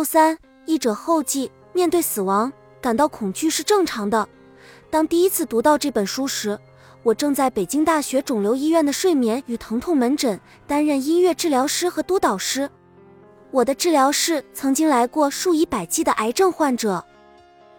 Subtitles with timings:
[0.00, 2.50] 六三，译者后记：面对死亡，
[2.80, 4.26] 感到恐惧是正常的。
[4.88, 6.58] 当第一次读到这本书时，
[7.02, 12.70] 我正在北京大学肿瘤医院的睡眠与疼痛门诊担任音乐治疗师和督导师。
[13.50, 17.04] 我的治疗室曾经来过数以百计的癌症患者，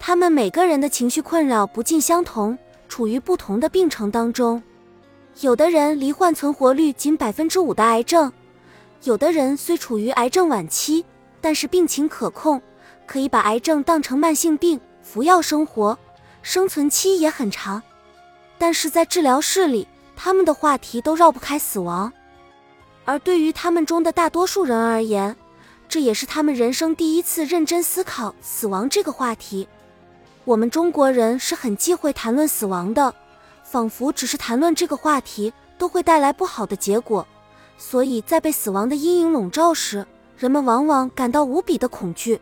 [0.00, 2.58] 他们每个人的情绪困扰不尽相同，
[2.88, 4.60] 处于不同的病程当中。
[5.38, 8.32] 有的人罹患存活率仅百分之五的癌症，
[9.04, 11.04] 有的人虽处于癌症晚期，
[11.40, 12.60] 但是病情可控，
[13.06, 15.98] 可以把癌症当成慢性病服药生活，
[16.42, 17.82] 生存期也很长。
[18.58, 22.12] 但是在治疗室里，他们的话题都绕不开死亡，
[23.04, 25.36] 而对于他们中的大多数人而言，
[25.88, 29.68] 这也是他们人生第一次认真思考死亡这个话题。
[30.44, 33.14] 我们中国人是很忌讳谈论死亡的，
[33.62, 37.26] 仿佛只是谈论这个话题都会带来不好的结果，
[37.76, 40.06] 所以在被死亡的阴影笼罩时，
[40.38, 42.40] 人们往往感到无比的恐惧。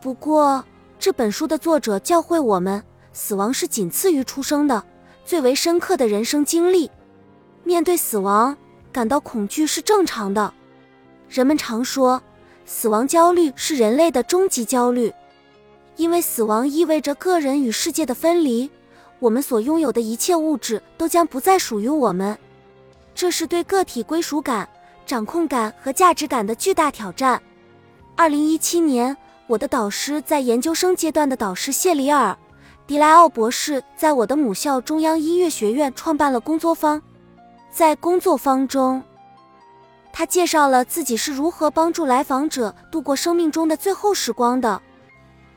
[0.00, 0.64] 不过，
[0.96, 2.80] 这本书的作者教会我们，
[3.12, 4.80] 死亡是仅次于出生的。
[5.24, 6.88] 最为深刻的人生经历，
[7.64, 8.56] 面对死亡
[8.92, 10.54] 感到恐惧是正常的。
[11.28, 12.22] 人们常说，
[12.64, 15.12] 死亡焦虑是人类的终极焦虑，
[15.96, 18.70] 因为死亡意味着个人与世界的分离，
[19.18, 22.38] 我们所拥有的一切物质都将不再属于我们，
[23.12, 24.68] 这是对个体归属感、
[25.06, 27.40] 掌控感和价值感的巨大挑战。
[28.16, 32.36] 二零一七年，我的导师在研究生阶段的导师谢里尔。
[32.86, 37.02] 迪莱奥博士在我的母校中央音乐学院创办了工作坊，
[37.70, 39.02] 在工作坊中，
[40.12, 44.80] 他介绍了自己是如何帮助来访者度过生命中的最后时光的。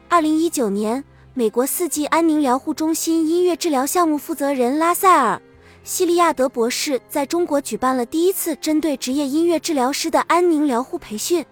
[0.07, 1.03] 二零一九年，
[1.35, 5.39] 美国四季安宁疗护中心音乐治疗项目负责人拉塞尔·
[5.83, 11.43] 西利亚德博士在中国举办了第一次针对职业音乐治疗师的安宁疗护培训，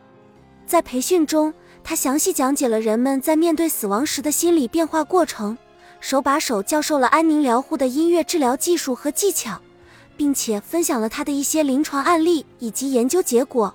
[0.65, 5.57] 在培训中，他详细讲解了人们在面对死亡时的心理变化过程。
[5.99, 9.59] 手把手教授了安宁疗护的音乐治疗技术和技巧，
[10.15, 13.73] 并且分享了他的一些临床案例以及研究结果。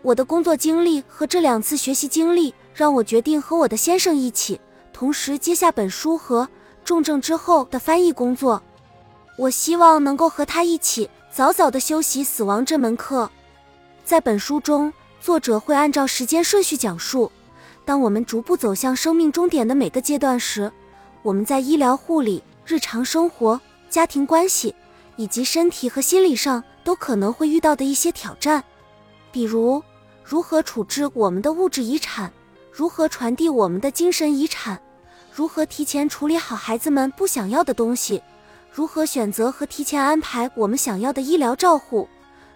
[0.00, 4.58] 我的工作经历和这两次学习经历让我决定和我的先生一起，
[4.92, 6.48] 同时接下本书和
[6.82, 8.62] 重症之后的翻译工作。
[9.42, 13.28] 我希望能够和他一起早早的修习死亡这门课。
[14.04, 17.32] 在本书中，作者会按照时间顺序讲述，
[17.84, 20.70] 当我们逐步走向生命终点的每个阶段时。
[21.22, 23.60] 我们在医疗护理、日常生活、
[23.90, 24.72] 家庭关系
[25.16, 28.62] 以及身体和心理上都可能会遇到的一些挑战，
[29.32, 29.82] 比如
[30.22, 32.32] 如何处置我们的物质遗产，
[32.70, 34.80] 如何传递我们的精神遗产，
[35.32, 38.22] 如何提前处理好孩子们不想要的东西，
[38.72, 42.08] 如何选择和提前安排我们想要的医疗照护，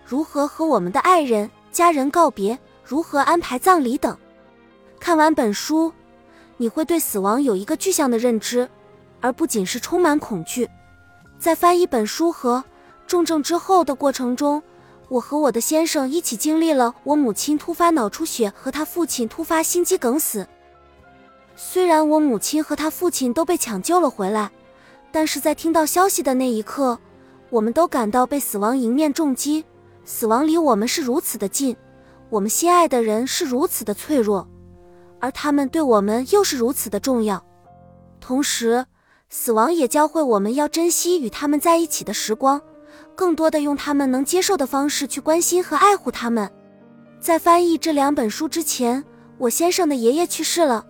[0.05, 4.17] 如何和我们的爱人、家人告别，如何安排葬礼等。
[4.99, 5.93] 看完本书。
[6.59, 8.67] 你会对死亡有一个具象的认知，
[9.21, 10.67] 而不仅是充满恐惧。
[11.39, 12.65] 在翻译本书和
[13.07, 14.63] 重症之后的过程中，
[15.11, 20.49] 我和我的先生一起经历了我母亲突发脑出血和他父亲突发心肌梗死。
[21.55, 24.51] 虽然我母亲和他父亲都被抢救了回来，
[25.17, 26.99] 但是在听到消息的那一刻，
[27.49, 29.65] 我们都感到被死亡迎面重击。
[30.05, 31.75] 死亡离我们是如此的近，
[32.29, 34.47] 我们心爱的人是如此的脆弱。
[35.19, 37.43] 而他们对我们又是如此的重要，
[38.21, 38.85] 同时，
[39.31, 42.61] 死亡也教会我们要珍惜与他们在一起的时光，
[43.15, 46.53] 更多的用他们能接受的方式去关心和爱护他们。
[47.19, 49.03] 在翻译这两本书之前，
[49.39, 50.85] 我先生的爷爷去世了，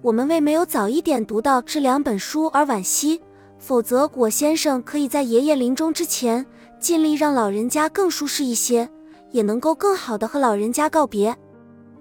[0.00, 3.20] 我们为没有早一点读到这两本书而惋惜，
[3.58, 6.44] 否则果先生可以在爷爷临终之前，
[6.78, 8.88] 尽力让老人家更舒适一些，
[9.30, 11.36] 也能够更好的和老人家告别。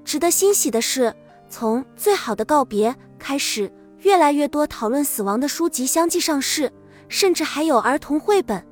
[0.03, 1.13] 值得欣喜的是。
[1.47, 6.73] 从最好的告别开始，越来越多讨论死亡的书籍相继上市，
[7.07, 8.65] 甚至还有儿童绘本。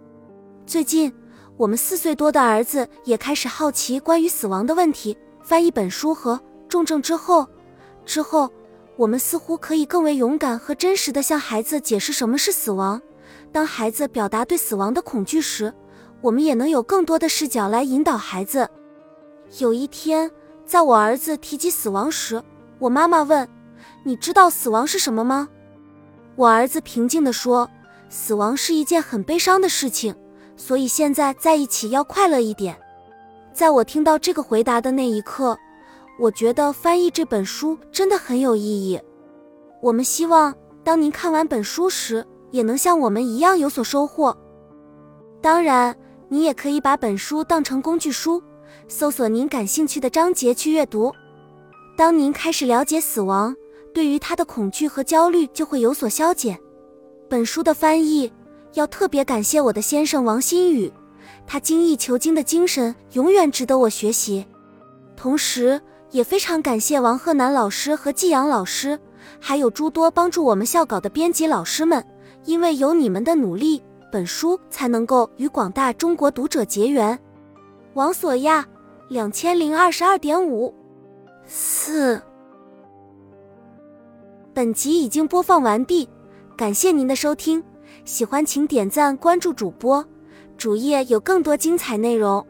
[0.65, 1.13] 最近，
[1.55, 5.15] 我们四岁多的儿子也开始好奇关于死亡的问题。
[5.43, 7.47] 翻一本书和重症之后，
[8.05, 8.49] 之后，
[8.95, 13.01] 我们似乎可以更为勇敢和真实的向孩子解释什么是死亡。
[13.51, 15.73] 当孩子表达对死亡的恐惧时，
[16.21, 18.69] 我们也能有更多的视角来引导孩子。
[19.59, 20.29] 有一天，
[20.65, 22.41] 在我儿子提及死亡时，
[22.79, 23.47] 我妈妈问
[24.03, 25.49] ：“你知道死亡是什么吗？”
[26.35, 27.69] 我儿子平静地说
[28.09, 30.15] ：“死亡是一件很悲伤的事情，
[30.55, 32.77] 所以现在在一起要快乐一点。”
[33.53, 35.55] 在我听到这个回答的那一刻，
[36.23, 38.97] 我觉得翻译这本书真的很有意义。
[39.81, 44.33] 我们希望当您看完本书时，也能像我们一样有所收获。
[45.41, 45.93] 当然，
[46.29, 48.41] 你也可以把本书当成工具书，
[48.87, 51.13] 搜索您感兴趣的章节去阅读。
[51.97, 53.53] 当您开始了解死亡，
[53.93, 56.57] 对于他的恐惧和焦虑就会有所消减。
[57.29, 58.31] 本书的翻译
[58.75, 60.89] 要特别感谢我的先生王新宇，
[61.45, 64.45] 他精益求精的精神永远值得我学习。
[65.17, 65.81] 同时，
[66.13, 68.99] 也非常感谢王鹤南老师和季阳老师，
[69.39, 72.05] 还有诸多帮助我们校稿的编辑老师们，
[72.45, 73.81] 因为有你们的努力，
[74.11, 77.19] 本书才能够与广大中国读者结缘。
[77.95, 78.63] 王索亚，
[79.09, 80.71] 两千零二十二点五
[81.47, 82.21] 四。
[84.53, 86.07] 本集已经播放完毕，
[86.55, 87.63] 感谢您的收听，
[88.05, 90.05] 喜欢请点赞关注主播，
[90.57, 92.45] 主页有更多精彩内容。